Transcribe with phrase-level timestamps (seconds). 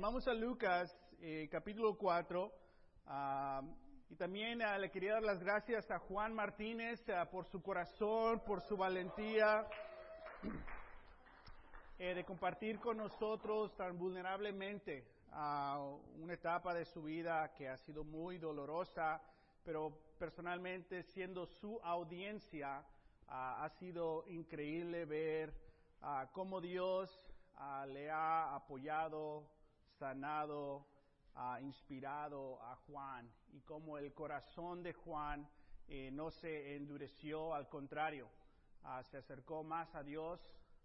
[0.00, 2.50] Vamos a Lucas, eh, capítulo 4.
[3.06, 3.60] ah,
[4.08, 8.40] y también ah, le quería dar las gracias a Juan Martínez ah, por su corazón,
[8.40, 9.66] por su valentía
[11.98, 15.04] eh, de compartir con nosotros tan vulnerablemente
[16.18, 19.20] una etapa de su vida que ha sido muy dolorosa,
[19.62, 22.82] pero personalmente siendo su audiencia,
[23.28, 25.54] ha sido increíble ver
[26.32, 27.10] cómo Dios
[27.88, 29.46] le ha apoyado,
[30.02, 30.84] sanado,
[31.36, 35.48] ah, inspirado a Juan y cómo el corazón de Juan
[35.86, 38.28] eh, no se endureció, al contrario,
[38.82, 40.40] ah, se acercó más a Dios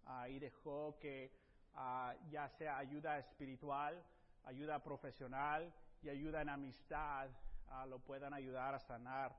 [0.06, 1.32] ah, y dejó que
[2.30, 4.00] ya sea ayuda espiritual,
[4.44, 7.28] ayuda profesional y ayuda en amistad
[7.88, 9.36] lo puedan ayudar a sanar.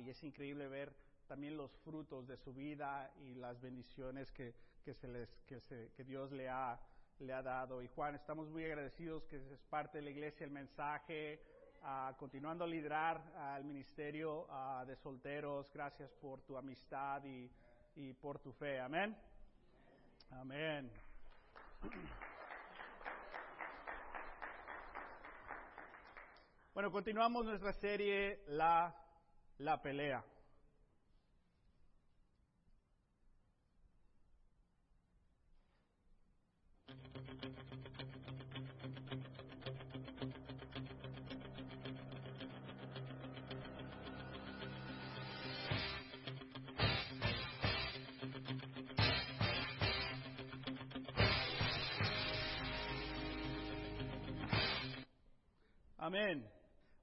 [0.00, 0.92] Y es increíble ver
[1.28, 4.54] también los frutos de su vida y las bendiciones que,
[4.84, 6.80] que Dios le ha,
[7.20, 7.82] le ha dado.
[7.82, 11.40] Y Juan, estamos muy agradecidos que es parte de la iglesia el mensaje,
[11.82, 13.22] ah, continuando a liderar
[13.58, 15.70] el ministerio ah, de solteros.
[15.72, 17.50] Gracias por tu amistad y,
[17.96, 18.80] y por tu fe.
[18.80, 19.16] Amén.
[20.30, 20.90] Amén.
[26.72, 28.94] Bueno, continuamos nuestra serie La,
[29.58, 30.24] la pelea.
[56.10, 56.44] Amén.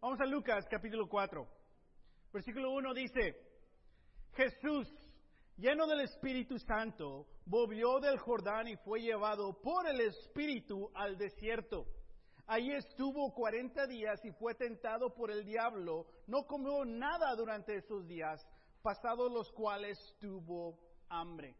[0.01, 1.47] Vamos a Lucas capítulo 4.
[2.33, 3.37] Versículo 1 dice,
[4.33, 4.85] Jesús,
[5.55, 11.87] lleno del Espíritu Santo, volvió del Jordán y fue llevado por el Espíritu al desierto.
[12.47, 16.07] Allí estuvo cuarenta días y fue tentado por el diablo.
[16.25, 18.45] No comió nada durante esos días,
[18.81, 20.77] pasados los cuales tuvo
[21.07, 21.55] hambre.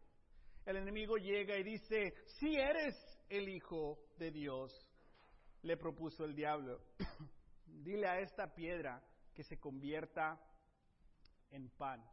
[0.66, 2.94] El enemigo llega y dice, si eres
[3.30, 4.70] el Hijo de Dios,
[5.62, 6.80] le propuso el diablo,
[7.82, 9.02] dile a esta piedra
[9.34, 10.40] que se convierta
[11.50, 12.04] en pan.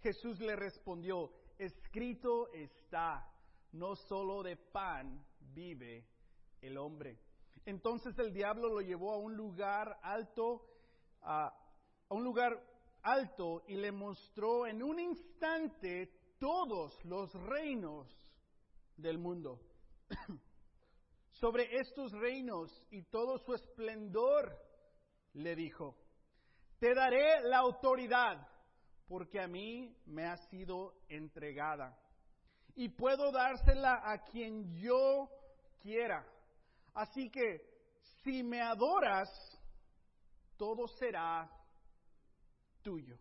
[0.00, 3.28] Jesús le respondió, escrito está,
[3.72, 6.06] no solo de pan vive
[6.60, 7.18] el hombre.
[7.64, 10.66] Entonces el diablo lo llevó a un lugar alto,
[11.22, 11.46] a,
[12.08, 12.60] a un lugar
[13.02, 18.08] alto y le mostró en un instante todos los reinos
[18.96, 19.60] del mundo.
[21.30, 24.56] Sobre estos reinos y todo su esplendor,
[25.34, 25.96] le dijo,
[26.78, 28.48] te daré la autoridad,
[29.06, 31.98] porque a mí me ha sido entregada,
[32.74, 35.28] y puedo dársela a quien yo
[35.80, 36.26] quiera.
[36.94, 37.60] Así que,
[38.22, 39.28] si me adoras,
[40.56, 41.50] todo será
[42.82, 43.18] tuyo.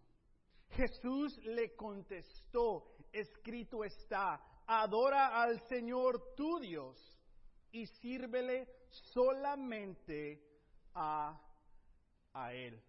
[0.69, 6.97] Jesús le contestó, escrito está, adora al Señor tu Dios
[7.71, 10.41] y sírvele solamente
[10.93, 11.39] a,
[12.33, 12.81] a Él.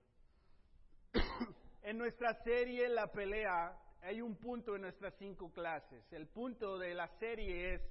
[1.82, 6.12] en nuestra serie La pelea hay un punto en nuestras cinco clases.
[6.12, 7.82] El punto de la serie es,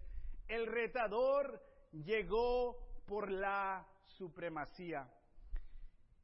[0.47, 5.07] el retador llegó por la supremacía.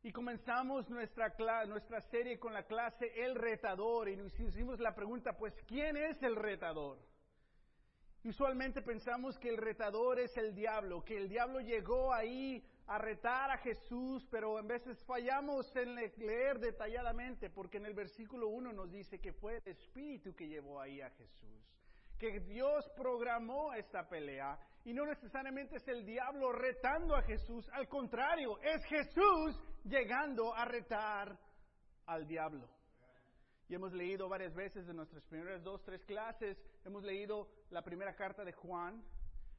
[0.04, 1.34] Y comenzamos nuestra,
[1.66, 6.22] nuestra serie con la clase El retador y nos hicimos la pregunta, pues, ¿quién es
[6.22, 7.00] el retador?
[8.24, 13.52] Usualmente pensamos que el retador es el diablo, que el diablo llegó ahí a retar
[13.52, 18.72] a Jesús, pero en veces fallamos en le- leer detalladamente, porque en el versículo 1
[18.74, 21.66] nos dice que fue el Espíritu que llevó ahí a Jesús,
[22.18, 27.88] que Dios programó esta pelea y no necesariamente es el diablo retando a Jesús, al
[27.90, 31.38] contrario, es Jesús llegando a retar
[32.06, 32.70] al diablo.
[33.70, 38.16] Y hemos leído varias veces en nuestras primeras dos, tres clases, hemos leído la primera
[38.16, 39.04] carta de Juan,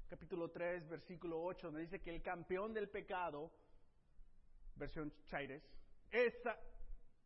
[0.08, 3.52] capítulo 3, versículo 8, donde dice que el campeón del pecado,
[4.74, 5.62] versión Chaires,
[6.10, 6.34] es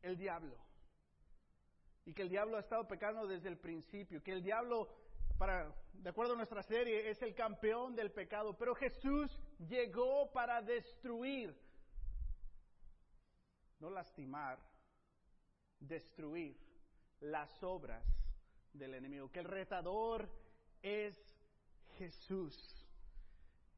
[0.03, 0.59] el diablo.
[2.05, 4.89] Y que el diablo ha estado pecando desde el principio, que el diablo,
[5.39, 9.31] para, de acuerdo a nuestra serie, es el campeón del pecado, pero Jesús
[9.61, 11.57] llegó para destruir,
[13.79, 14.59] no lastimar,
[15.79, 16.59] destruir
[17.21, 18.05] las obras
[18.73, 20.29] del enemigo, que el retador
[20.83, 21.17] es
[21.99, 22.82] Jesús.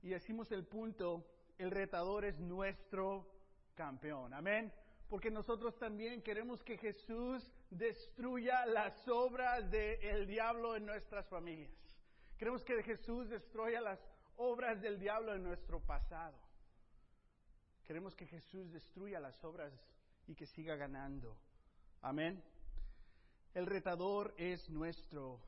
[0.04, 1.24] Y decimos el punto,
[1.56, 3.26] el retador es nuestro
[3.74, 4.70] campeón, amén.
[5.08, 11.72] Porque nosotros también queremos que Jesús destruya las obras del diablo en nuestras familias.
[12.36, 13.98] Queremos que Jesús destruya las
[14.36, 16.36] obras del diablo en nuestro pasado.
[17.84, 19.72] Queremos que Jesús destruya las obras
[20.26, 21.34] y que siga ganando.
[22.02, 22.44] Amén.
[23.54, 25.40] El retador es nuestro,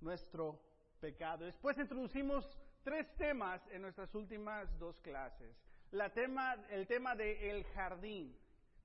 [0.00, 0.60] nuestro
[0.98, 1.44] pecado.
[1.44, 5.56] Después introducimos tres temas en nuestras últimas dos clases.
[5.92, 8.36] La tema, el tema del el jardín.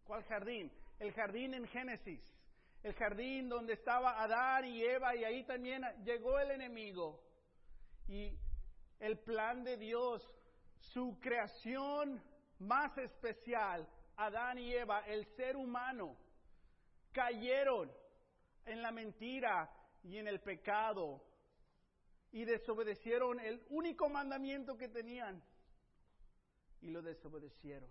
[0.03, 0.71] ¿Cuál jardín?
[0.99, 2.21] El jardín en Génesis.
[2.83, 7.19] El jardín donde estaba Adán y Eva y ahí también llegó el enemigo.
[8.07, 8.37] Y
[8.99, 10.21] el plan de Dios,
[10.93, 12.21] su creación
[12.59, 13.87] más especial,
[14.17, 16.15] Adán y Eva, el ser humano,
[17.11, 17.91] cayeron
[18.65, 19.69] en la mentira
[20.03, 21.21] y en el pecado
[22.31, 25.41] y desobedecieron el único mandamiento que tenían
[26.81, 27.89] y lo desobedecieron.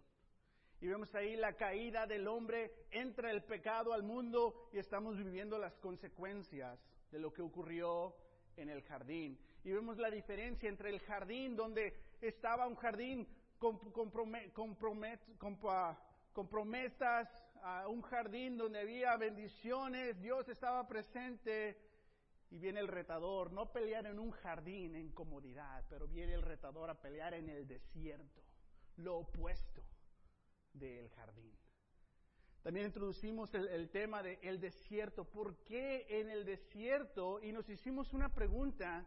[0.80, 5.58] Y vemos ahí la caída del hombre, entra el pecado al mundo y estamos viviendo
[5.58, 6.78] las consecuencias
[7.10, 8.14] de lo que ocurrió
[8.56, 9.38] en el jardín.
[9.64, 13.26] Y vemos la diferencia entre el jardín donde estaba un jardín
[13.58, 14.76] con, con
[16.50, 17.28] promesas,
[17.62, 21.78] a un jardín donde había bendiciones, Dios estaba presente
[22.50, 26.90] y viene el retador, no pelear en un jardín en comodidad, pero viene el retador
[26.90, 28.42] a pelear en el desierto,
[28.96, 29.82] lo opuesto
[30.72, 31.56] del jardín.
[32.62, 35.24] También introducimos el, tema del el desierto.
[35.24, 37.42] ¿Por qué en el desierto?
[37.42, 39.04] Y nos hicimos una pregunta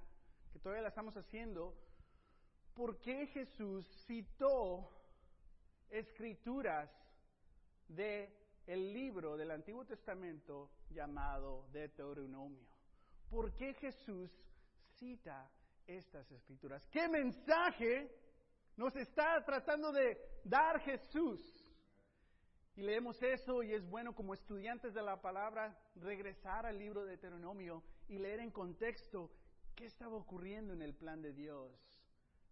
[0.54, 1.75] que todavía la estamos haciendo.
[2.75, 4.88] ¿Por qué Jesús citó
[5.89, 6.92] escrituras
[7.88, 8.31] de
[8.68, 12.68] el libro del Antiguo Testamento llamado Deuteronomio.
[13.29, 14.31] ¿Por qué Jesús
[14.97, 15.50] cita
[15.85, 16.88] estas escrituras?
[16.88, 18.09] ¿Qué mensaje
[18.77, 21.41] nos está tratando de dar Jesús?
[22.75, 27.09] Y leemos eso y es bueno como estudiantes de la palabra regresar al libro de
[27.09, 29.31] Deuteronomio y leer en contexto
[29.75, 31.71] qué estaba ocurriendo en el plan de Dios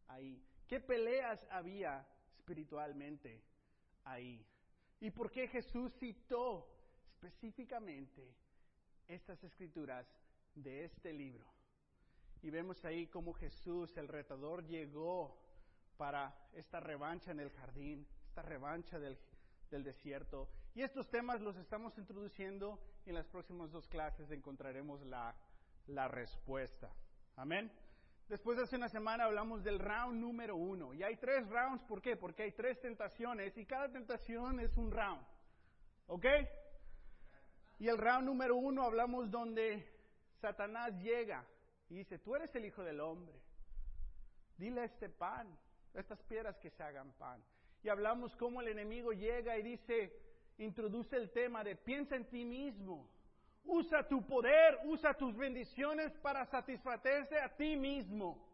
[0.07, 0.44] ahí.
[0.68, 2.06] ¿Qué peleas había
[2.38, 3.44] espiritualmente
[4.04, 4.45] ahí?
[5.00, 6.68] ¿Y por qué Jesús citó
[7.06, 8.33] específicamente
[9.07, 10.07] estas escrituras
[10.56, 11.46] de este libro?
[12.42, 15.38] Y vemos ahí cómo Jesús, el retador, llegó
[15.98, 19.18] para esta revancha en el jardín, esta revancha del,
[19.72, 20.50] del desierto.
[20.74, 25.36] Y estos temas los estamos introduciendo y en las próximas dos clases encontraremos la,
[25.88, 26.94] la respuesta.
[27.36, 27.72] Amén.
[28.28, 30.94] Después de hace una semana hablamos del round número uno.
[30.94, 32.16] Y hay tres rounds, ¿por qué?
[32.16, 35.25] Porque hay tres tentaciones y cada tentación es un round.
[36.08, 36.25] ¿Ok?
[37.80, 39.95] Y el round número uno hablamos donde
[40.46, 41.44] Satanás llega
[41.90, 43.34] y dice, tú eres el hijo del hombre.
[44.58, 45.48] Dile este pan,
[45.96, 47.44] estas piedras que se hagan pan.
[47.82, 50.14] Y hablamos cómo el enemigo llega y dice,
[50.60, 53.10] introduce el tema de piensa en ti mismo.
[53.64, 58.48] Usa tu poder, usa tus bendiciones para satisfacerse a ti mismo.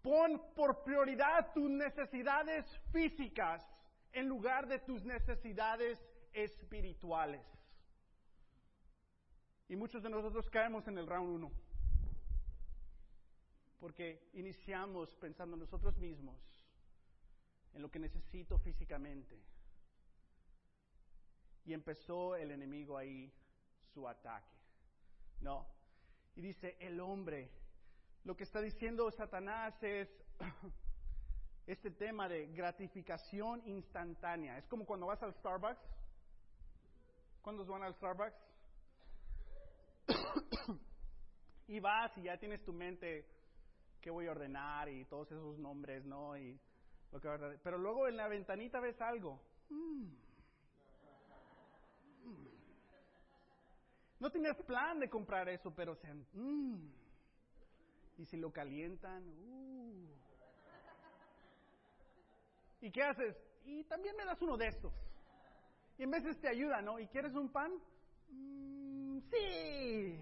[0.00, 3.62] Pon por prioridad tus necesidades físicas
[4.12, 6.02] en lugar de tus necesidades
[6.32, 7.44] espirituales.
[9.68, 11.52] Y muchos de nosotros caemos en el round 1.
[13.80, 16.38] Porque iniciamos pensando en nosotros mismos,
[17.74, 19.38] en lo que necesito físicamente
[21.66, 23.30] y empezó el enemigo ahí
[23.92, 24.56] su ataque.
[25.40, 25.66] No.
[26.36, 27.50] Y dice, el hombre,
[28.24, 30.08] lo que está diciendo Satanás es
[31.66, 34.56] este tema de gratificación instantánea.
[34.58, 35.82] Es como cuando vas al Starbucks.
[37.42, 38.45] ¿Cuántos van al Starbucks?
[41.68, 43.26] y vas y ya tienes tu mente
[44.00, 46.36] qué voy a ordenar y todos esos nombres, ¿no?
[46.36, 46.58] Y
[47.12, 49.40] lo que pero luego en la ventanita ves algo.
[49.70, 50.26] Mm.
[54.18, 56.12] No tienes plan de comprar eso, pero se...
[56.32, 56.90] Mm.
[58.18, 60.06] y si lo calientan, uh.
[62.80, 63.36] ¿Y qué haces?
[63.64, 64.92] Y también me das uno de estos.
[65.98, 66.98] Y en veces te ayuda, ¿no?
[66.98, 67.72] ¿Y quieres un pan?
[68.28, 68.75] Mm,
[69.30, 70.18] sí.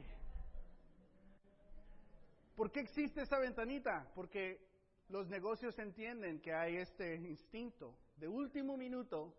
[2.56, 4.10] ¿Por qué existe esa ventanita?
[4.14, 4.60] Porque
[5.08, 7.96] los negocios entienden que hay este instinto.
[8.16, 9.34] De último minuto,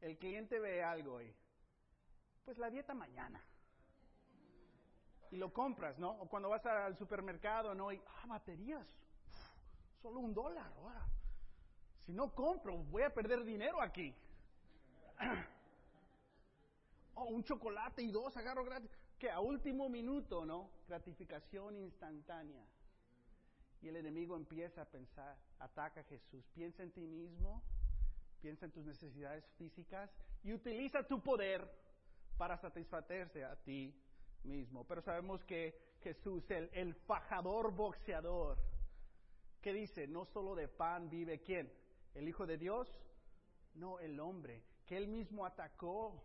[0.00, 1.34] el cliente ve algo y,
[2.44, 3.44] pues la dieta mañana
[5.30, 6.10] y lo compras, ¿no?
[6.12, 7.92] O cuando vas al supermercado, ¿no?
[7.92, 8.86] Y, ah, baterías,
[10.00, 11.06] solo un dólar, ahora.
[12.06, 14.14] Si no compro, voy a perder dinero aquí.
[17.18, 18.90] oh, un chocolate y dos agarro gratis.
[19.18, 20.70] Que a último minuto, ¿no?
[20.86, 22.64] Gratificación instantánea.
[23.80, 26.44] Y el enemigo empieza a pensar, ataca a Jesús.
[26.54, 27.62] Piensa en ti mismo,
[28.40, 30.10] piensa en tus necesidades físicas
[30.42, 31.68] y utiliza tu poder
[32.36, 33.94] para satisfacerse a ti
[34.44, 34.84] mismo.
[34.86, 38.58] Pero sabemos que Jesús, el, el fajador boxeador,
[39.60, 41.72] que dice, no solo de pan vive quién?
[42.14, 42.88] ¿El Hijo de Dios?
[43.74, 46.24] No, el hombre, que él mismo atacó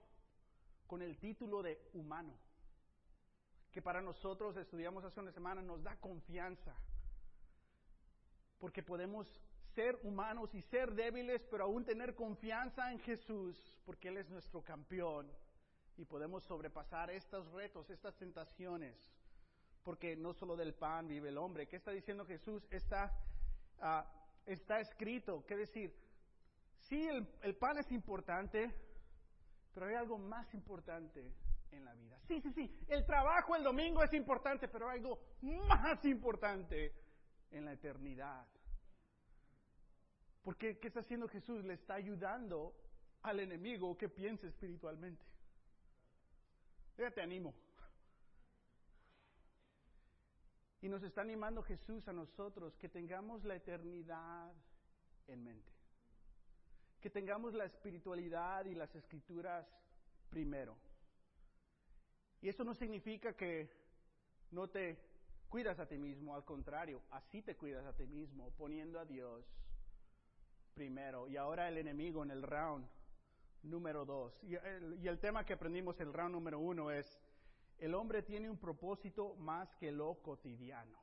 [0.88, 2.34] con el título de humano,
[3.72, 6.76] que para nosotros estudiamos hace una semana nos da confianza,
[8.60, 9.28] porque podemos
[9.74, 14.62] ser humanos y ser débiles, pero aún tener confianza en Jesús, porque Él es nuestro
[14.62, 15.32] campeón
[15.98, 18.96] y podemos sobrepasar estos retos, estas tentaciones,
[19.84, 21.68] porque no solo del pan vive el hombre.
[21.68, 22.66] ¿Qué está diciendo Jesús?
[22.72, 23.12] Está,
[23.80, 24.06] ah,
[24.46, 25.94] está escrito, ¿qué decir?
[26.82, 28.74] Sí, el, el pan es importante,
[29.74, 31.34] pero hay algo más importante
[31.72, 32.20] en la vida.
[32.28, 36.94] Sí, sí, sí, el trabajo el domingo es importante, pero hay algo más importante
[37.52, 38.46] en la eternidad.
[40.44, 41.64] Porque ¿qué está haciendo Jesús?
[41.64, 42.76] Le está ayudando
[43.22, 45.26] al enemigo que piense espiritualmente.
[46.98, 47.54] Ya te animo.
[50.82, 54.52] Y nos está animando Jesús a nosotros que tengamos la eternidad
[55.28, 55.72] en mente.
[57.04, 59.68] Que tengamos la espiritualidad y las escrituras
[60.30, 60.78] primero.
[62.42, 63.70] Y eso no significa que
[64.52, 64.98] no te
[65.50, 69.46] cuidas a ti mismo, al contrario, así te cuidas a ti mismo, poniendo a Dios
[70.74, 71.28] primero.
[71.28, 72.88] Y ahora el enemigo en el round
[73.64, 74.42] número dos.
[74.42, 77.20] Y el, tema que aprendimos el round número uno es,
[77.80, 80.98] el hombre tiene un propósito más que lo cotidiano.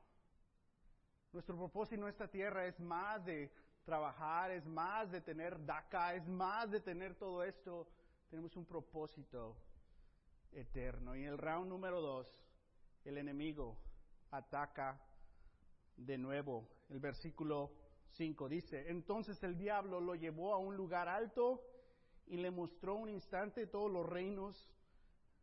[1.30, 3.52] Nuestro propósito en esta tierra es más de
[3.84, 7.88] trabajar, es más de tener DACA, es más de tener todo esto.
[8.28, 9.56] Tenemos un propósito
[10.52, 11.16] eterno.
[11.16, 12.26] Y el round número dos,
[13.04, 13.76] el enemigo
[14.30, 15.00] ataca
[15.96, 16.68] de nuevo.
[16.88, 17.72] El versículo
[18.12, 21.62] 5 dice, entonces el diablo lo llevó a un lugar alto
[22.26, 24.70] y le mostró un instante todos los reinos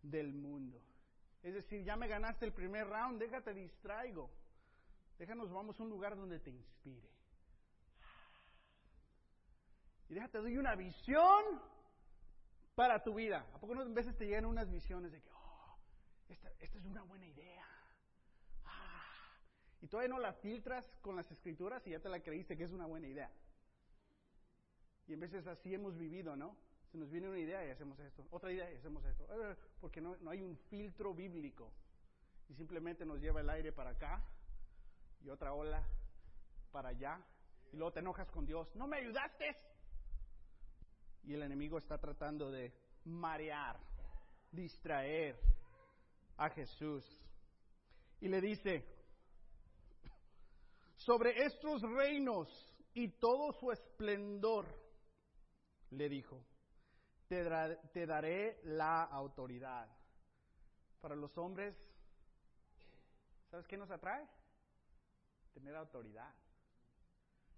[0.02, 0.82] del mundo.
[1.44, 4.30] Es decir, ya me ganaste el primer round, déjate distraigo.
[5.18, 7.17] Déjanos, vamos a un lugar donde te inspire.
[10.10, 11.44] Y déjate, doy una visión
[12.76, 13.46] para tu vida.
[13.54, 15.78] ¿A poco a veces te llegan unas visiones de que, oh,
[16.30, 17.68] esta, esta es una buena idea?
[18.64, 19.40] Ah,
[19.82, 22.72] y todavía no la filtras con las escrituras y ya te la creíste que es
[22.72, 23.32] una buena idea.
[25.08, 26.56] Y en veces así hemos vivido, ¿no?
[26.92, 29.28] Se nos viene una idea y hacemos esto, otra idea y hacemos esto,
[29.82, 31.74] porque no, no hay un filtro bíblico
[32.48, 34.24] y simplemente nos lleva el aire para acá
[35.22, 35.84] y otra ola
[36.72, 37.20] para allá
[37.74, 39.58] y luego te enojas con Dios, no me ayudaste.
[41.28, 43.78] Y el enemigo está tratando de marear,
[44.50, 45.38] distraer
[46.38, 47.06] a Jesús.
[48.22, 48.86] Y le dice,
[50.96, 52.48] sobre estos reinos
[52.94, 54.66] y todo su esplendor,
[55.90, 56.42] le dijo,
[57.28, 59.86] te, daré la autoridad.
[61.02, 61.76] Para los hombres,
[63.52, 64.26] ¿sabes qué nos atrae?
[65.54, 66.34] Tener autoridad,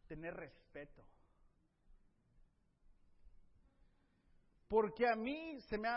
[0.08, 1.06] tener respeto.
[4.70, 5.90] Porque a mí se me,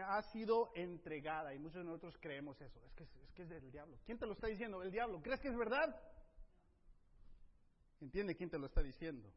[0.00, 3.70] ha, sido entregada, y muchos de nosotros creemos eso, es que, es que es del
[3.70, 3.96] diablo.
[4.04, 4.82] ¿Quién te lo está diciendo?
[4.82, 5.22] El diablo.
[5.22, 5.94] ¿Crees que es verdad?
[8.00, 9.32] ¿Entiende quién te lo está diciendo?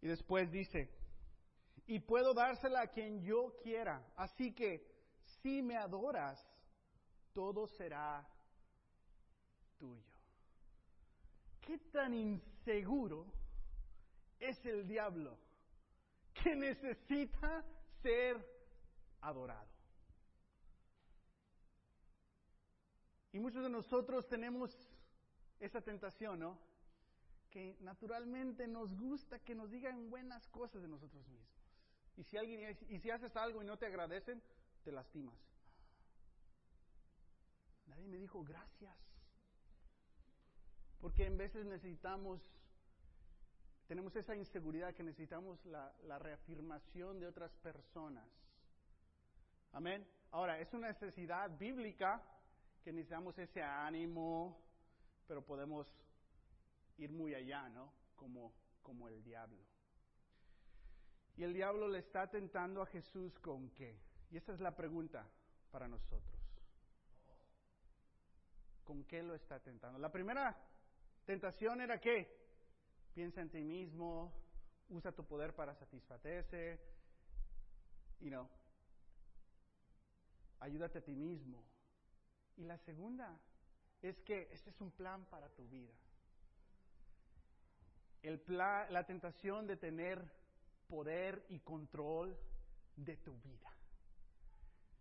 [0.00, 0.88] Y después dice,
[1.86, 4.10] y puedo dársela a quien yo quiera.
[4.16, 4.90] Así que
[5.42, 6.42] si me adoras,
[7.34, 8.26] todo será
[9.76, 10.02] tuyo.
[11.60, 13.26] ¿Qué tan inseguro
[14.40, 15.38] es el diablo
[16.42, 17.64] que necesita
[18.02, 18.36] ser
[19.20, 19.68] adorado?
[23.32, 24.70] Y muchos de nosotros tenemos
[25.58, 26.58] esa tentación, ¿no?
[27.54, 31.48] que naturalmente nos gusta que nos digan buenas cosas de nosotros mismos.
[32.16, 34.42] Y si alguien y si haces algo y no te agradecen,
[34.82, 35.38] te lastimas.
[37.86, 38.98] Nadie me dijo gracias.
[41.00, 42.40] Porque en veces necesitamos,
[43.86, 48.26] tenemos esa inseguridad que necesitamos la, la reafirmación de otras personas.
[49.72, 50.06] Amén.
[50.30, 52.22] Ahora, es una necesidad bíblica
[52.82, 54.58] que necesitamos ese ánimo,
[55.26, 55.86] pero podemos
[56.98, 57.92] ir muy allá, ¿no?
[58.14, 59.64] Como, como el diablo.
[61.36, 63.98] Y el diablo le está tentando a Jesús con qué?
[64.30, 65.26] Y esa es la pregunta
[65.70, 66.40] para nosotros.
[68.84, 69.98] ¿Con qué lo está tentando?
[69.98, 70.56] La primera
[71.24, 72.43] tentación era qué?
[73.14, 74.32] Piensa en ti mismo,
[74.88, 76.80] usa tu poder para satisfacerse,
[78.20, 78.48] y no,
[80.60, 81.64] ayúdate a ti mismo.
[82.56, 83.38] Y la segunda
[84.02, 85.92] es que este es un plan para tu vida
[88.24, 90.24] el la tentación de tener
[90.88, 92.36] poder y control
[92.96, 93.70] de tu vida.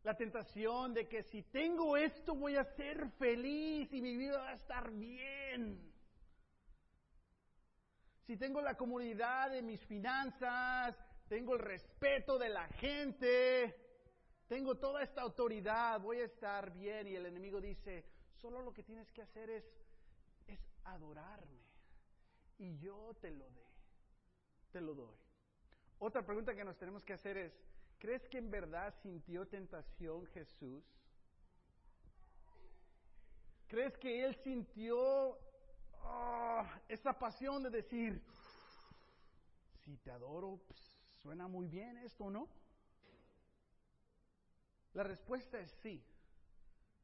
[0.04, 4.50] La tentación de que si tengo esto voy a ser feliz y mi vida va
[4.50, 5.93] a estar bien.
[8.26, 10.96] Si tengo la comunidad de mis finanzas,
[11.28, 13.76] tengo el respeto de la gente,
[14.48, 17.08] tengo toda esta autoridad, voy a estar bien.
[17.08, 18.06] Y el enemigo dice,
[18.42, 19.66] solo lo que tienes que hacer es,
[20.48, 21.64] es adorarme.
[22.60, 23.68] Y yo te lo dé,
[24.72, 25.18] te lo doy.
[26.00, 27.54] Otra pregunta que nos tenemos que hacer es,
[27.98, 30.84] ¿crees que en verdad sintió tentación Jesús?
[33.68, 35.40] ¿Crees que él sintió
[36.04, 38.22] ah, esa pasión de decir,
[39.84, 40.80] si te adoro, pues,
[41.22, 42.48] suena muy bien esto, ¿no?
[44.94, 46.04] La respuesta es sí.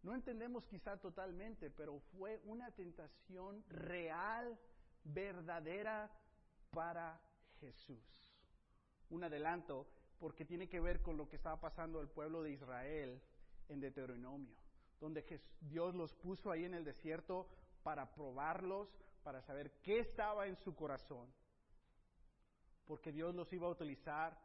[0.03, 4.57] No entendemos quizá totalmente, pero fue una tentación real,
[5.03, 6.09] verdadera
[6.71, 7.19] para
[7.59, 7.99] Jesús.
[9.09, 9.87] Un adelanto
[10.19, 13.21] porque tiene que ver con lo que estaba pasando el pueblo de Israel
[13.69, 14.55] en Deuteronomio,
[14.99, 17.47] donde Dios los puso ahí en el desierto
[17.83, 18.89] para probarlos,
[19.23, 21.27] para saber qué estaba en su corazón,
[22.85, 24.37] porque Dios los iba a utilizar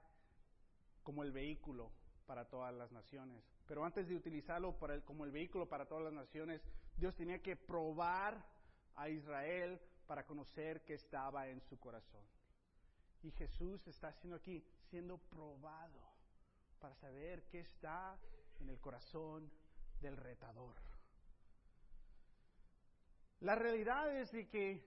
[1.02, 1.90] como el vehículo
[2.26, 3.42] para todas las naciones.
[3.66, 6.62] Pero antes de utilizarlo como el vehículo para todas las naciones,
[6.96, 8.44] Dios tenía que probar
[8.96, 12.24] a Israel para conocer qué estaba en su corazón.
[13.22, 16.00] Y Jesús está haciendo aquí, siendo probado
[16.78, 18.18] para saber qué está
[18.60, 19.50] en el corazón
[20.00, 20.74] del retador.
[23.44, 24.82] La realidad es de que,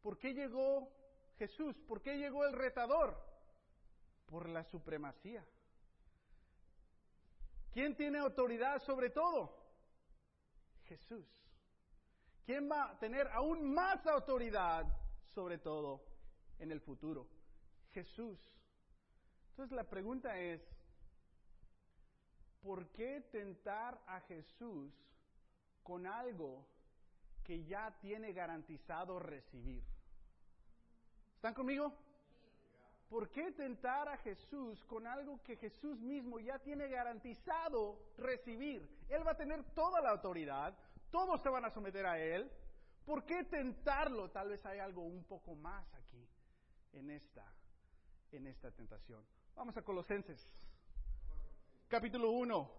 [0.00, 0.90] ¿por qué llegó
[1.36, 1.76] Jesús?
[1.86, 3.22] ¿Por qué llegó el retador?
[4.24, 5.46] Por la supremacía.
[7.70, 9.62] ¿Quién tiene autoridad sobre todo?
[10.84, 11.26] Jesús.
[12.46, 14.86] ¿Quién va a tener aún más autoridad
[15.34, 16.02] sobre todo
[16.58, 17.28] en el futuro?
[17.92, 18.40] Jesús.
[19.50, 20.62] Entonces la pregunta es,
[22.62, 24.94] ¿por qué tentar a Jesús
[25.82, 26.72] con algo
[27.44, 29.84] que ya tiene garantizado recibir?
[31.36, 31.92] ¿Están conmigo?
[33.08, 38.88] ¿Por qué tentar a Jesús con algo que Jesús mismo ya tiene garantizado recibir?
[39.08, 40.76] Él va a tener toda la autoridad,
[41.10, 42.50] todos se van a someter a Él.
[43.04, 44.30] ¿Por qué tentarlo?
[44.30, 46.26] Tal vez hay algo un poco más aquí
[46.92, 47.44] en esta,
[48.32, 49.24] en esta tentación.
[49.54, 50.48] Vamos a Colosenses,
[51.86, 52.70] capítulo 1.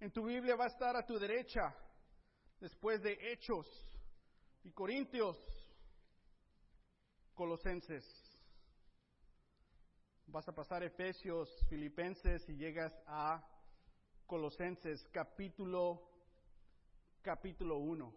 [0.00, 1.74] En tu Biblia va a estar a tu derecha,
[2.60, 3.66] después de Hechos
[4.62, 5.36] y Corintios,
[7.34, 8.04] Colosenses.
[10.26, 13.42] Vas a pasar Efesios, Filipenses y llegas a
[14.26, 16.06] Colosenses capítulo
[17.22, 18.14] capítulo 1.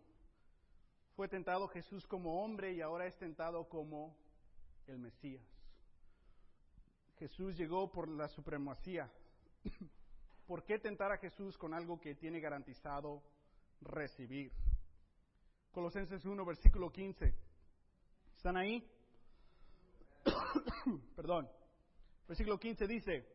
[1.15, 4.15] Fue tentado Jesús como hombre y ahora es tentado como
[4.87, 5.47] el Mesías.
[7.17, 9.09] Jesús llegó por la supremacía.
[10.45, 13.23] ¿Por qué tentar a Jesús con algo que tiene garantizado
[13.83, 14.51] recibir?
[15.71, 17.33] Colosenses 1, versículo 15.
[18.35, 18.87] ¿Están ahí?
[21.15, 21.49] Perdón.
[22.27, 23.27] Versículo 15 dice,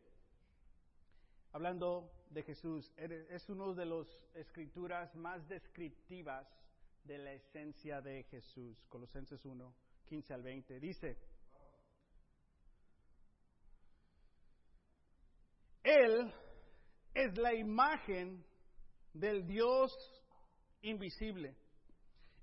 [1.53, 6.47] hablando de Jesús, es uno de las escrituras más descriptivas
[7.05, 8.85] de la esencia de Jesús.
[8.89, 9.75] Colosenses 1,
[10.07, 10.81] 15 al 20.
[10.81, 11.17] Dice,
[15.83, 16.33] Él
[17.15, 18.45] es la imagen
[19.13, 19.93] del Dios
[20.83, 21.57] invisible,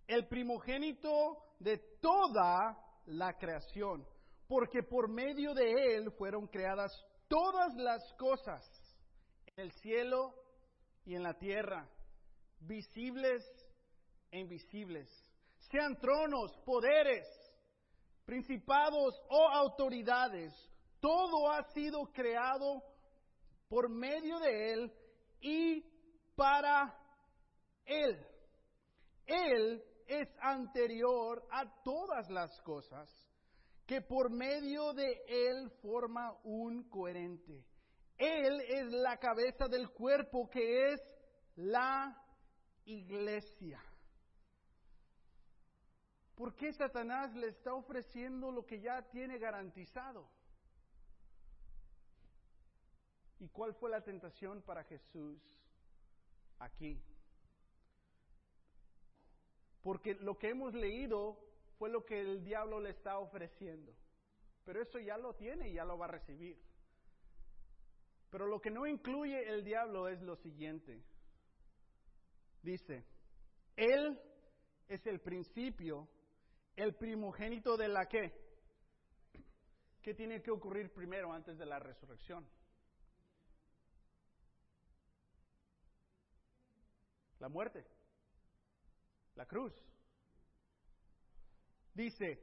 [0.08, 4.06] el primogénito de toda la creación
[4.48, 6.92] porque por medio de Él fueron creadas
[7.28, 8.64] todas las cosas,
[9.48, 10.34] en el cielo
[11.04, 11.90] y en la tierra,
[12.60, 13.44] visibles
[14.32, 15.10] e invisibles,
[15.72, 17.26] sean tronos, poderes,
[18.26, 20.54] principados o autoridades,
[21.00, 22.84] todo ha sido creado
[23.68, 24.94] por medio de Él
[25.42, 25.84] y
[26.36, 26.96] para
[27.86, 28.26] Él.
[29.26, 33.10] Él es anterior a todas las cosas
[33.86, 37.66] que por medio de Él forma un coherente.
[38.18, 41.02] Él es la cabeza del cuerpo que es
[41.56, 42.16] la
[42.86, 43.82] iglesia.
[46.36, 50.30] ¿Por qué Satanás le está ofreciendo lo que ya tiene garantizado?
[53.40, 55.42] ¿Y cuál fue la tentación para Jesús
[56.60, 57.02] aquí?
[59.86, 61.38] Porque lo que hemos leído
[61.78, 63.96] fue lo que el diablo le está ofreciendo.
[64.64, 66.60] Pero eso ya lo tiene y ya lo va a recibir.
[68.32, 71.04] Pero lo que no incluye el diablo es lo siguiente.
[72.64, 73.06] Dice,
[73.76, 74.20] Él
[74.88, 76.10] es el principio,
[76.76, 78.34] el primogénito de la que.
[80.02, 82.44] ¿Qué tiene que ocurrir primero antes de la resurrección?
[87.38, 87.86] La muerte,
[89.36, 89.74] la cruz.
[91.94, 92.42] Dice,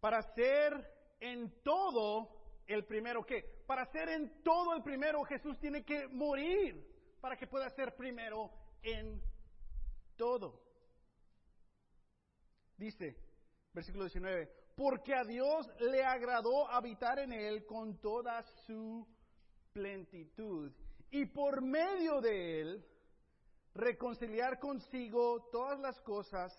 [0.00, 3.62] Para ser en todo el primero, ¿qué?
[3.66, 6.88] Para ser en todo el primero, Jesús tiene que morir
[7.20, 8.50] para que pueda ser primero
[8.82, 9.22] en
[10.16, 10.62] todo.
[12.76, 13.16] Dice,
[13.74, 19.06] versículo 19, porque a Dios le agradó habitar en él con toda su
[19.72, 20.72] plenitud
[21.10, 22.89] y por medio de él
[23.74, 26.52] reconciliar consigo todas las cosas,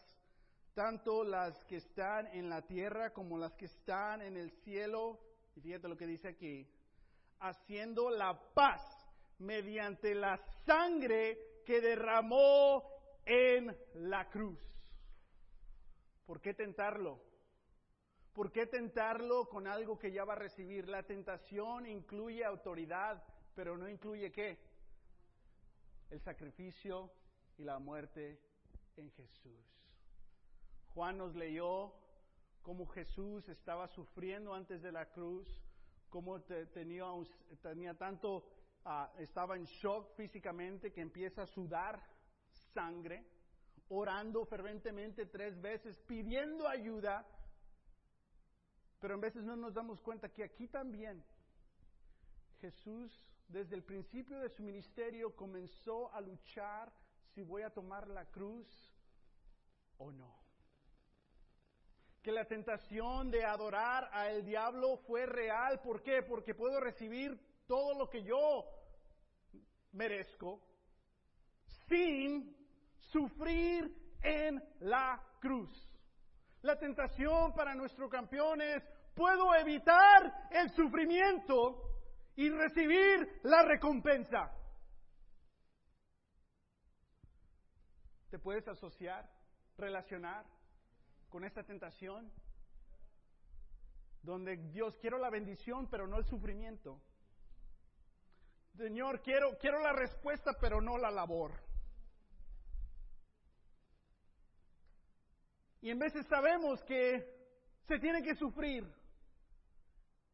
[0.73, 5.19] tanto las que están en la tierra como las que están en el cielo.
[5.55, 6.67] Y fíjate lo que dice aquí,
[7.39, 8.81] haciendo la paz
[9.39, 12.83] mediante la sangre que derramó
[13.25, 14.59] en la cruz.
[16.25, 17.19] ¿Por qué tentarlo?
[18.33, 20.87] ¿Por qué tentarlo con algo que ya va a recibir?
[20.87, 23.21] La tentación incluye autoridad,
[23.53, 24.57] pero no incluye qué?
[26.11, 27.09] El sacrificio
[27.57, 28.37] y la muerte
[28.97, 29.81] en Jesús.
[30.89, 31.93] Juan nos leyó
[32.61, 35.47] cómo Jesús estaba sufriendo antes de la cruz,
[36.09, 38.45] cómo tenía, tanto,
[38.83, 42.05] ah, estaba en shock físicamente que empieza a sudar
[42.73, 43.25] sangre,
[43.87, 47.25] orando ferventemente tres veces, pidiendo ayuda,
[48.99, 51.23] pero en veces no nos damos cuenta que aquí también
[52.59, 56.91] Jesús desde el principio de su ministerio comenzó a luchar
[57.33, 58.67] si voy a tomar la cruz
[59.97, 60.39] o no.
[62.21, 65.81] Que la tentación de adorar al diablo fue real.
[65.81, 66.21] ¿Por qué?
[66.23, 67.37] Porque puedo recibir
[67.67, 68.65] todo lo que yo
[69.91, 70.61] merezco
[71.87, 72.55] sin
[73.11, 75.69] sufrir en la cruz.
[76.61, 78.83] La tentación para nuestro campeón es,
[79.15, 81.90] puedo evitar el sufrimiento
[82.35, 84.51] y recibir la recompensa.
[88.29, 89.29] ¿Te puedes asociar,
[89.77, 90.45] relacionar
[91.29, 92.31] con esta tentación?
[94.23, 97.01] Donde Dios quiero la bendición, pero no el sufrimiento.
[98.77, 101.51] Señor, quiero, quiero la respuesta, pero no la labor.
[105.81, 107.41] Y en veces sabemos que
[107.87, 108.87] se tiene que sufrir.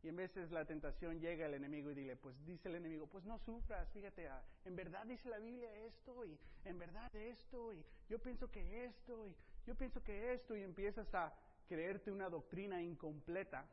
[0.03, 3.25] Y en veces la tentación llega al enemigo y dile, pues dice el enemigo, pues
[3.25, 7.83] no sufras, fíjate, ah, en verdad dice la Biblia esto y en verdad esto y
[8.07, 11.33] yo pienso que esto y yo pienso que esto y empiezas a
[11.67, 13.65] creerte una doctrina incompleta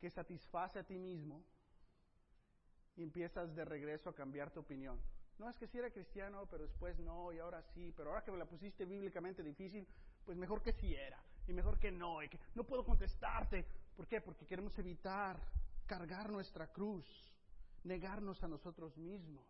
[0.00, 1.44] que satisface a ti mismo
[2.96, 5.00] y empiezas de regreso a cambiar tu opinión.
[5.38, 8.32] No es que si era cristiano, pero después no, y ahora sí, pero ahora que
[8.32, 9.86] me la pusiste bíblicamente difícil,
[10.24, 13.64] pues mejor que sí era, y mejor que no, y que no puedo contestarte.
[14.00, 14.22] ¿Por qué?
[14.22, 15.38] Porque queremos evitar
[15.84, 17.04] cargar nuestra cruz,
[17.84, 19.46] negarnos a nosotros mismos.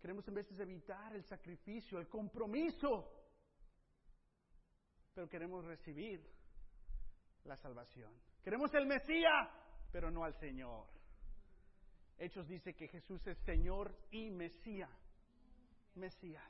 [0.00, 3.08] Queremos en veces evitar el sacrificio, el compromiso,
[5.14, 6.20] pero queremos recibir
[7.44, 8.12] la salvación.
[8.42, 9.48] Queremos el Mesías,
[9.92, 10.88] pero no al Señor.
[12.18, 14.90] Hechos dice que Jesús es Señor y Mesías.
[15.94, 16.42] Mesías.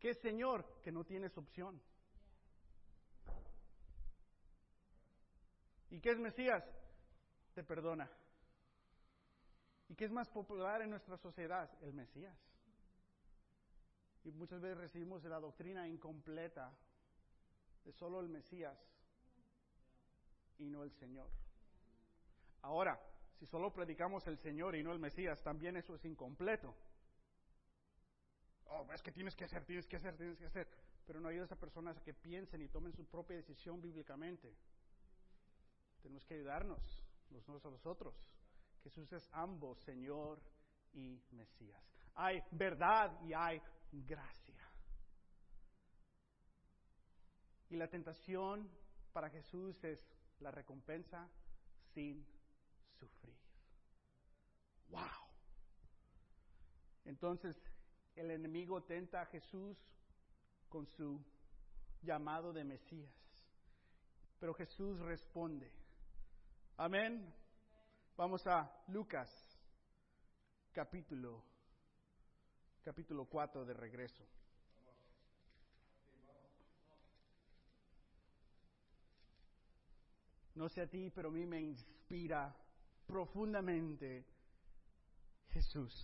[0.00, 0.80] ¿Qué Señor?
[0.82, 1.80] Que no tienes opción.
[5.92, 6.64] ¿Y qué es Mesías?
[7.54, 8.10] Te perdona.
[9.88, 11.70] ¿Y qué es más popular en nuestra sociedad?
[11.82, 12.36] El Mesías.
[14.24, 16.72] Y muchas veces recibimos la doctrina incompleta
[17.84, 18.76] de solo el Mesías
[20.58, 21.28] y no el Señor.
[22.62, 22.98] Ahora,
[23.38, 26.74] si solo predicamos el Señor y no el Mesías, también eso es incompleto
[28.72, 30.68] oh, es que tienes que hacer, tienes que hacer, tienes que hacer.
[31.06, 34.54] Pero no ayuda a personas a que piensen y tomen su propia decisión bíblicamente.
[36.02, 38.14] Tenemos que ayudarnos los unos a los otros.
[38.82, 40.40] Jesús es ambos, Señor
[40.92, 41.82] y Mesías.
[42.14, 43.60] Hay verdad y hay
[43.92, 44.68] gracia.
[47.70, 48.68] Y la tentación
[49.12, 49.98] para Jesús es
[50.40, 51.28] la recompensa
[51.94, 52.26] sin
[52.98, 53.38] sufrir.
[54.88, 55.00] ¡Wow!
[57.04, 57.56] Entonces,
[58.14, 59.78] el enemigo tenta a Jesús
[60.68, 61.24] con su
[62.02, 63.14] llamado de Mesías.
[64.38, 65.70] Pero Jesús responde.
[66.84, 67.32] Amén.
[68.16, 69.30] Vamos a Lucas
[70.72, 71.44] capítulo
[72.82, 74.26] capítulo 4 de regreso.
[80.56, 82.52] No sé a ti, pero a mí me inspira
[83.06, 84.26] profundamente
[85.50, 85.94] Jesús.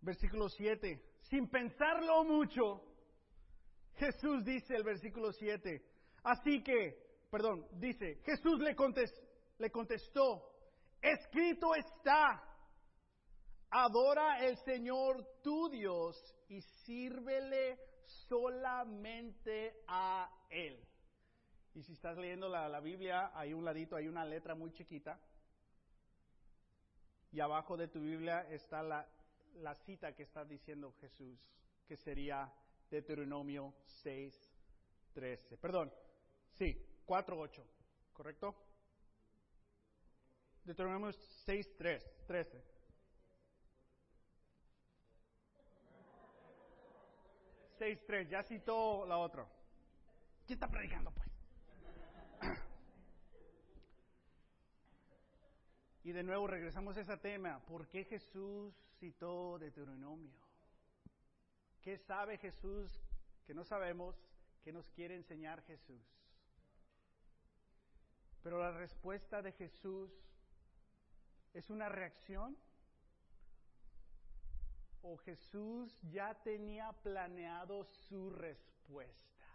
[0.00, 2.82] versículo 7, sin pensarlo mucho,
[3.96, 5.93] Jesús dice el versículo 7,
[6.24, 8.76] así que, perdón, dice, Jesús le,
[9.58, 10.50] le contestó,
[11.00, 12.42] escrito está,
[13.70, 16.16] adora el Señor tu Dios
[16.48, 17.78] y sírvele
[18.28, 20.84] solamente a Él.
[21.74, 25.20] Y si estás leyendo la, la Biblia, hay un ladito, hay una letra muy chiquita.
[27.32, 29.08] Y abajo de tu Biblia está la,
[29.54, 31.38] la cita que está diciendo Jesús,
[31.86, 32.52] que sería
[32.90, 34.32] Deuteronomio 6,
[35.14, 35.56] 13.
[35.58, 35.92] Perdón,
[36.58, 37.66] sí, 4, 8,
[38.12, 38.54] ¿correcto?
[40.64, 42.64] Deuteronomio 6, 3, 13.
[47.78, 49.46] 6, 3, ya citó la otra.
[50.46, 51.28] ¿Quién está predicando, pues?
[56.04, 57.64] Y de nuevo regresamos a ese tema.
[57.64, 60.34] ¿Por qué Jesús citó Deuteronomio?
[61.80, 62.92] ¿Qué sabe Jesús
[63.46, 64.14] que no sabemos?
[64.62, 66.02] ¿Qué nos quiere enseñar Jesús?
[68.44, 70.12] Pero la respuesta de Jesús
[71.54, 72.54] es una reacción
[75.00, 79.46] o Jesús ya tenía planeado su respuesta.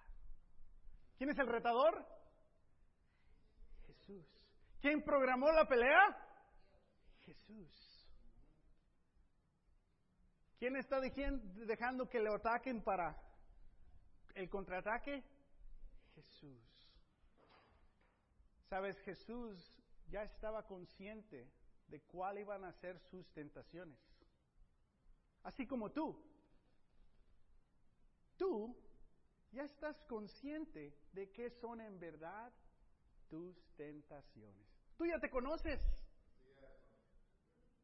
[1.18, 2.04] ¿Quién es el retador?
[3.86, 4.26] Jesús.
[4.82, 6.18] ¿Quién programó la pelea?
[7.26, 8.10] Jesús.
[10.58, 13.16] ¿Quién está dejando que le ataquen para
[14.34, 15.24] el contraataque?
[16.16, 16.79] Jesús.
[18.70, 19.58] Sabes, Jesús
[20.12, 21.52] ya estaba consciente
[21.88, 24.00] de cuál iban a ser sus tentaciones.
[25.42, 26.24] Así como tú.
[28.38, 28.78] Tú
[29.52, 32.54] ya estás consciente de qué son en verdad
[33.28, 34.68] tus tentaciones.
[34.98, 35.82] Tú ya te conoces.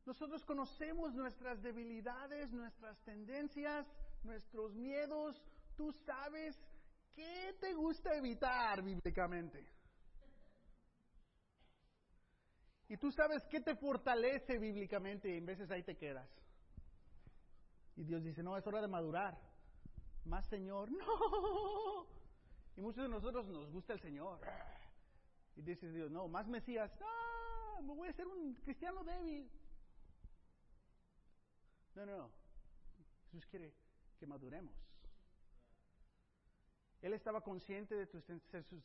[0.05, 3.87] Nosotros conocemos nuestras debilidades, nuestras tendencias,
[4.23, 5.41] nuestros miedos.
[5.75, 6.55] Tú sabes
[7.15, 9.74] qué te gusta evitar bíblicamente.
[12.87, 16.29] Y tú sabes qué te fortalece bíblicamente y en veces ahí te quedas.
[17.95, 19.37] Y Dios dice, no, es hora de madurar.
[20.25, 22.07] Más Señor, no.
[22.77, 24.39] Y muchos de nosotros nos gusta el Señor.
[25.55, 29.49] Y dice Dios, no, más Mesías, no, me voy a ser un cristiano débil.
[31.95, 32.31] No, no, no.
[33.31, 33.73] Jesús quiere
[34.19, 34.75] que maduremos.
[37.05, 38.25] Él estaba consciente de tus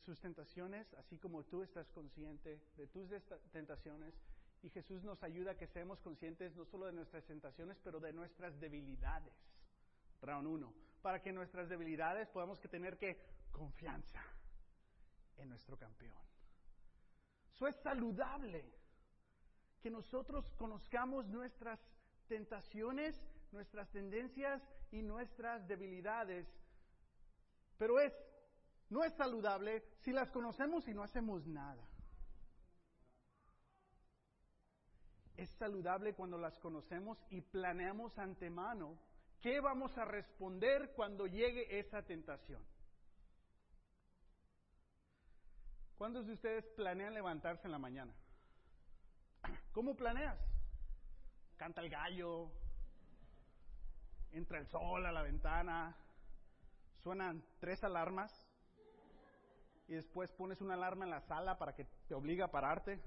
[0.05, 3.09] sus tentaciones, así como tú estás consciente de tus
[3.51, 4.13] tentaciones.
[4.63, 8.13] Y Jesús nos ayuda a que seamos conscientes no solo de nuestras tentaciones, pero de
[8.13, 9.33] nuestras debilidades.
[10.21, 10.75] Round 1.
[11.01, 13.17] Para que nuestras debilidades podamos que tener que
[13.51, 14.23] confianza
[15.39, 16.21] en nuestro campeón.
[17.55, 18.71] Eso es saludable.
[19.81, 21.81] Que nosotros conozcamos nuestras
[22.29, 23.19] tentaciones,
[23.51, 26.47] nuestras tendencias y nuestras debilidades.
[27.81, 28.13] Pero es,
[28.91, 31.83] no es saludable si las conocemos y no hacemos nada.
[35.39, 38.99] Es saludable cuando las conocemos y planeamos antemano
[39.41, 42.63] qué vamos a responder cuando llegue esa tentación.
[45.97, 48.13] ¿Cuántos de ustedes planean levantarse en la mañana?
[49.73, 50.39] ¿Cómo planeas?
[51.57, 52.51] canta el gallo,
[54.33, 55.95] entra el sol a la ventana,
[57.03, 58.31] suenan tres alarmas
[59.89, 63.03] y después pones una alarma en la sala para que te obligue a pararte.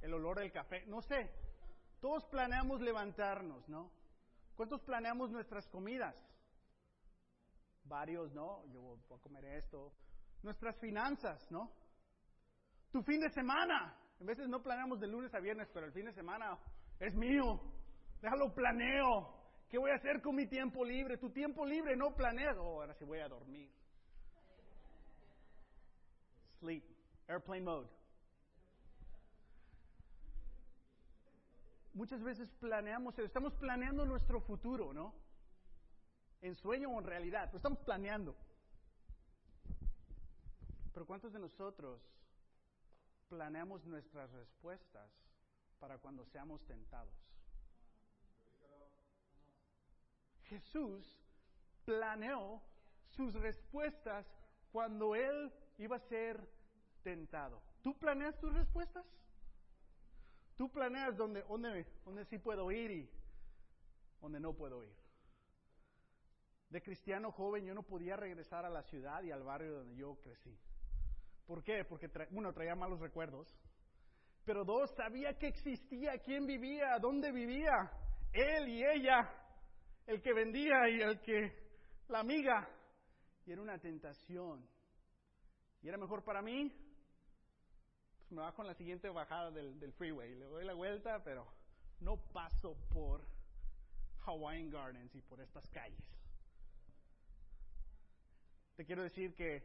[0.00, 1.30] El olor del café, no sé.
[2.00, 3.90] Todos planeamos levantarnos, ¿no?
[4.56, 6.14] ¿Cuántos planeamos nuestras comidas?
[7.84, 8.64] Varios, ¿no?
[8.66, 9.92] Yo voy a comer esto.
[10.42, 11.72] Nuestras finanzas, ¿no?
[12.90, 13.98] Tu fin de semana.
[14.20, 16.58] A veces no planeamos de lunes a viernes, pero el fin de semana
[16.98, 17.60] es mío.
[18.20, 19.43] Déjalo planeo.
[19.74, 21.16] ¿Qué voy a hacer con mi tiempo libre?
[21.16, 22.56] Tu tiempo libre no planeas.
[22.58, 23.68] Oh, ahora sí voy a dormir.
[26.60, 26.84] Sleep.
[27.26, 27.88] Airplane mode.
[31.92, 35.12] Muchas veces planeamos, estamos planeando nuestro futuro, ¿no?
[36.40, 38.36] En sueño o en realidad, pero estamos planeando.
[40.92, 42.00] Pero ¿cuántos de nosotros
[43.28, 45.10] planeamos nuestras respuestas
[45.80, 47.33] para cuando seamos tentados.
[50.54, 51.20] Jesús
[51.84, 52.62] planeó
[53.08, 54.24] sus respuestas
[54.70, 56.48] cuando Él iba a ser
[57.02, 57.60] tentado.
[57.82, 59.04] ¿Tú planeas tus respuestas?
[60.56, 63.10] ¿Tú planeas dónde, dónde, sí puedo ir y
[64.20, 64.96] dónde no puedo ir?
[66.70, 70.20] De cristiano joven yo no podía regresar a la ciudad y al barrio donde yo
[70.20, 70.56] crecí.
[71.46, 71.84] ¿Por qué?
[71.84, 73.58] Porque uno traía malos recuerdos
[74.44, 77.90] pero dos, sabía que existía, quién vivía, dónde vivía,
[78.30, 79.26] él y ella,
[80.06, 81.52] el que vendía y el que,
[82.08, 82.68] la amiga.
[83.46, 84.66] Y era una tentación.
[85.82, 86.72] Y era mejor para mí,
[88.16, 91.46] pues me bajo en la siguiente bajada del, del freeway, le doy la vuelta, pero
[92.00, 93.26] no paso por
[94.24, 96.00] Hawaiian Gardens y por estas calles.
[98.76, 99.62] te quiero decir que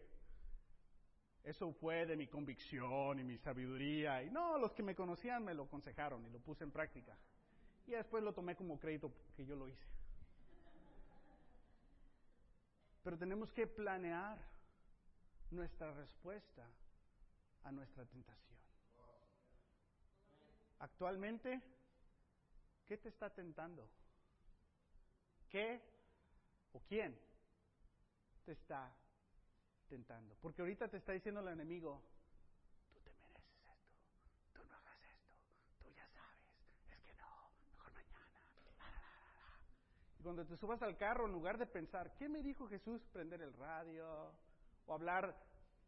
[1.44, 4.22] eso fue de mi convicción y mi sabiduría.
[4.24, 7.18] Y no, los que me conocían me lo aconsejaron y lo puse en práctica.
[7.88, 9.99] Y después lo tomé como crédito que yo lo hice.
[13.04, 14.38] Pero tenemos que planear
[15.52, 16.68] nuestra respuesta
[17.64, 18.60] a nuestra tentación.
[20.80, 21.62] Actualmente,
[22.86, 23.90] ¿qué te está tentando?
[25.50, 25.82] ¿Qué
[26.74, 27.20] o quién
[28.46, 28.94] te está
[29.88, 30.36] tentando?
[30.42, 32.02] Porque ahorita te está diciendo el enemigo,
[32.94, 33.72] tú te mereces esto,
[34.54, 35.36] tú no hagas esto,
[35.82, 36.40] tú ya sabes,
[36.88, 38.30] es que no, mejor mañana.
[40.20, 43.02] Y cuando te subas al carro, en lugar de pensar, ¿qué me dijo Jesús?
[43.14, 44.34] Prender el radio
[44.86, 45.36] o hablar,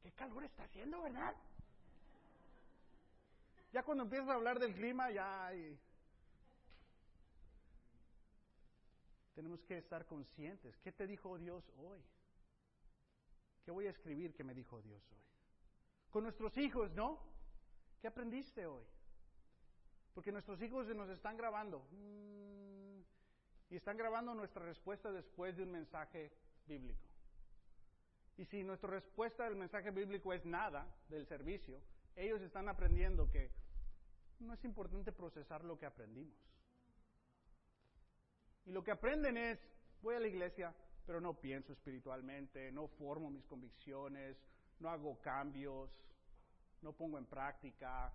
[0.02, 1.36] ¿qué calor está haciendo, verdad?
[3.74, 5.78] Ya cuando empiezas a hablar del clima, ya hay...
[9.36, 10.78] Tenemos que estar conscientes.
[10.80, 12.02] ¿Qué te dijo Dios hoy?
[13.66, 15.24] ¿Qué voy a escribir que me dijo Dios hoy?
[16.10, 17.20] Con nuestros hijos, ¿no?
[18.02, 18.84] ¿Qué aprendiste hoy?
[20.14, 21.88] Porque nuestros hijos nos están grabando.
[21.92, 22.51] Mm,
[23.72, 26.30] y están grabando nuestra respuesta después de un mensaje
[26.68, 27.08] bíblico.
[28.38, 31.82] Y si nuestra respuesta del mensaje bíblico es nada del servicio,
[32.18, 33.50] ellos están aprendiendo que
[34.42, 36.36] no es importante procesar lo que aprendimos.
[38.66, 39.58] Y lo que aprenden es,
[40.02, 44.38] voy a la iglesia, pero no pienso espiritualmente, no formo mis convicciones,
[44.80, 45.90] no hago cambios,
[46.82, 48.12] no pongo en práctica,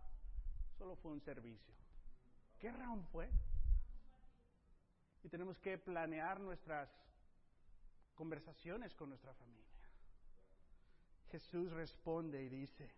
[0.77, 1.75] solo fue un servicio.
[2.59, 3.31] ¿Qué round fue?
[5.27, 6.89] Y tenemos que planear nuestras
[8.15, 9.67] conversaciones con nuestra familia.
[11.33, 12.89] Jesús responde y dice,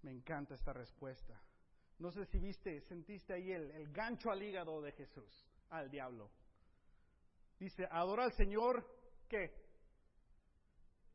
[0.00, 1.38] me encanta esta respuesta.
[1.98, 6.30] No sé si viste, sentiste ahí el, el gancho al hígado de Jesús, al diablo.
[7.58, 8.82] Dice, adora al Señor,
[9.28, 9.52] ¿qué?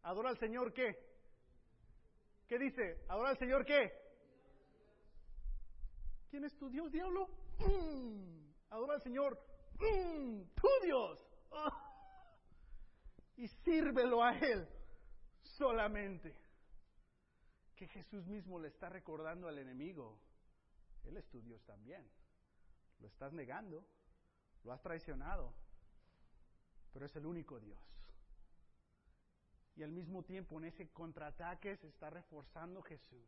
[0.03, 0.95] Adora al Señor, ¿qué?
[2.47, 3.05] ¿Qué dice?
[3.09, 3.91] Adora al Señor, ¿qué?
[6.29, 7.27] ¿Quién es tu Dios, diablo?
[8.69, 9.52] Adora al Señor,
[10.55, 11.19] tu Dios.
[13.35, 14.67] Y sírvelo a Él
[15.41, 16.35] solamente.
[17.75, 20.19] Que Jesús mismo le está recordando al enemigo.
[21.03, 22.07] Él es tu Dios también.
[22.99, 23.85] Lo estás negando,
[24.63, 25.53] lo has traicionado,
[26.93, 27.79] pero es el único Dios.
[29.75, 33.27] Y al mismo tiempo en ese contraataque se está reforzando Jesús.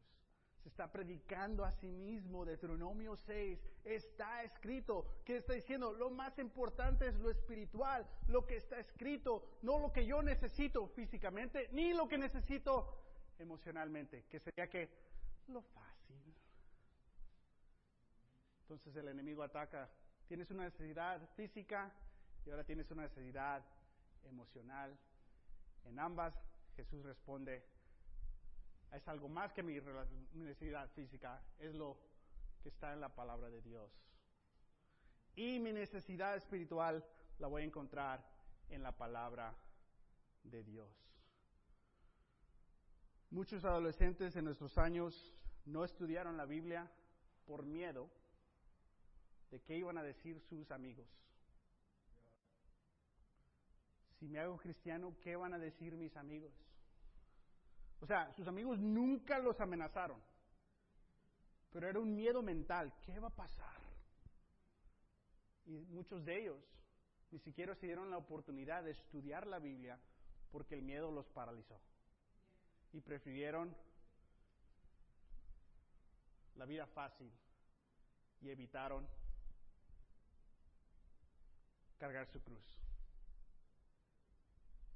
[0.65, 2.43] Se está predicando a sí mismo.
[2.43, 5.21] Deuteronomio 6 está escrito.
[5.23, 5.93] ¿Qué está diciendo?
[5.93, 10.87] Lo más importante es lo espiritual, lo que está escrito, no lo que yo necesito
[10.87, 12.97] físicamente, ni lo que necesito
[13.37, 14.89] emocionalmente, que sería que
[15.49, 16.33] lo fácil.
[18.61, 19.87] Entonces el enemigo ataca.
[20.27, 21.91] Tienes una necesidad física,
[22.43, 23.63] y ahora tienes una necesidad
[24.23, 24.97] emocional.
[25.83, 26.33] En ambas
[26.75, 27.63] Jesús responde,
[28.95, 29.79] es algo más que mi,
[30.33, 31.97] necesidad física, es lo
[32.61, 33.91] que está en la palabra de Dios.
[35.35, 37.05] Y mi necesidad espiritual
[37.39, 38.25] la voy a encontrar
[38.69, 39.53] en la palabra
[40.43, 40.89] de Dios.
[43.31, 45.33] Muchos adolescentes en nuestros años
[45.65, 46.89] no estudiaron la Biblia
[47.45, 48.09] por miedo
[49.51, 51.07] de qué iban a decir sus amigos
[54.19, 56.51] si me hago cristiano, ¿qué van a decir mis amigos?
[58.05, 60.21] O sea, sus amigos nunca los amenazaron,
[61.71, 63.81] pero era un miedo mental, ¿qué va a pasar?
[65.65, 66.63] Y muchos de ellos
[67.31, 69.99] ni siquiera se dieron la oportunidad de estudiar la Biblia
[70.51, 71.81] porque el miedo los paralizó.
[72.93, 73.75] Y prefirieron
[76.57, 77.31] la vida fácil
[78.39, 79.07] y evitaron
[81.97, 82.63] cargar su cruz.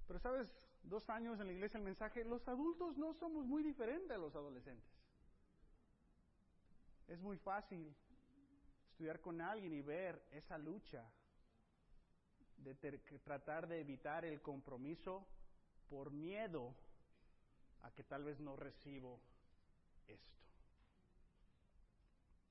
[0.06, 4.12] Pero sabes, dos años en la iglesia el mensaje, los adultos no somos muy diferentes
[4.12, 4.90] a los adolescentes.
[7.08, 7.96] Es muy fácil
[8.92, 11.06] estudiar con alguien y ver esa lucha
[12.58, 12.76] de
[13.24, 15.26] tratar de evitar el compromiso
[15.90, 16.76] por miedo
[17.82, 19.20] a que tal vez no recibo
[20.08, 20.38] esto.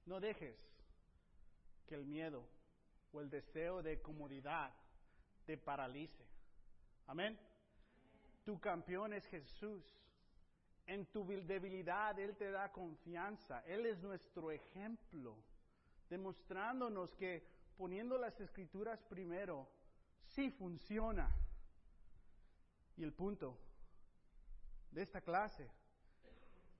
[0.07, 0.57] No dejes
[1.87, 2.49] que el miedo
[3.13, 4.73] o el deseo de comodidad
[5.47, 6.27] te paralice.
[7.07, 7.39] Amén.
[8.49, 9.85] Tu campeón es Jesús.
[10.87, 13.63] En tu debilidad Él te da confianza.
[13.67, 15.37] Él es nuestro ejemplo,
[16.09, 17.47] demostrándonos que
[17.77, 19.69] poniendo las escrituras primero,
[20.23, 21.31] sí funciona.
[22.97, 23.59] Y el punto
[24.93, 25.71] de esta clase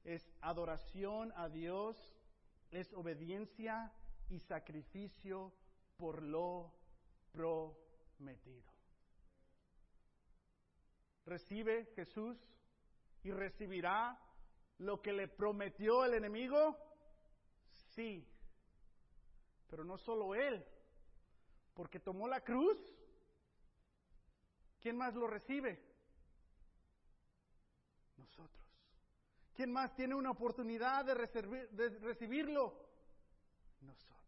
[0.05, 2.17] es adoración a Dios,
[2.71, 3.93] es obediencia
[4.31, 5.53] y sacrificio
[5.99, 6.73] por lo
[7.31, 8.78] prometido.
[11.29, 12.37] Recibe Jesús
[13.23, 14.19] y recibirá
[14.79, 16.77] lo que le prometió el enemigo?
[17.95, 18.27] Sí.
[19.69, 20.65] Pero no solo él,
[21.75, 22.79] porque tomó la cruz.
[24.81, 25.83] ¿Quién más lo recibe?
[28.17, 28.65] Nosotros.
[29.55, 31.15] ¿Quién más tiene una oportunidad de,
[31.73, 32.89] de recibirlo?
[33.81, 34.19] Nosotros.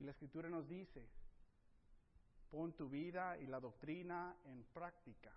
[0.00, 1.08] Y la escritura nos dice,
[2.50, 5.32] pon tu vida y la doctrina en práctica.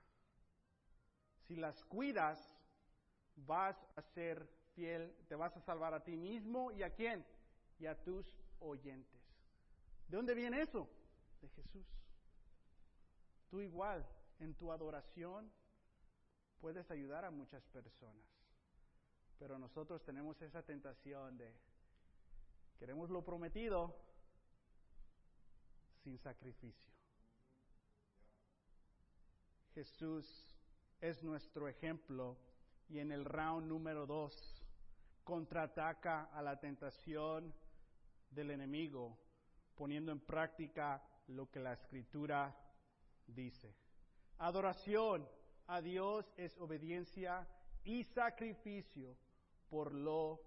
[1.47, 2.39] Si las cuidas,
[3.35, 7.25] vas a ser fiel, te vas a salvar a ti mismo y a quién?
[7.79, 8.25] Y a tus
[8.59, 9.21] oyentes.
[10.07, 10.89] ¿De dónde viene eso?
[11.41, 11.87] De Jesús.
[13.49, 14.07] Tú igual,
[14.39, 15.51] en tu adoración,
[16.59, 18.25] puedes ayudar a muchas personas.
[19.39, 21.53] Pero nosotros tenemos esa tentación de,
[22.77, 23.97] queremos lo prometido
[26.03, 26.91] sin sacrificio.
[29.81, 30.55] Jesús
[30.99, 32.37] es nuestro ejemplo
[32.87, 34.63] y en el round número dos
[35.23, 37.51] contraataca a la tentación
[38.29, 39.17] del enemigo
[39.73, 42.55] poniendo en práctica lo que la escritura
[43.25, 43.73] dice.
[44.37, 45.27] Adoración
[45.65, 47.47] a Dios es obediencia
[47.83, 49.17] y sacrificio
[49.67, 50.43] por lo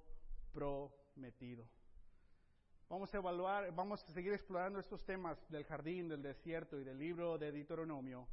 [0.53, 1.67] prometido.
[2.89, 7.01] Vamos a evaluar, vamos a seguir explorando estos temas del jardín, del desierto y del
[7.01, 8.29] libro de Deuteronomio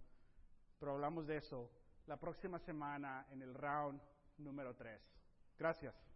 [0.81, 1.69] pero hablamos de eso
[2.07, 4.01] la próxima semana en el round
[4.39, 4.99] número 3.
[5.59, 6.10] Gracias.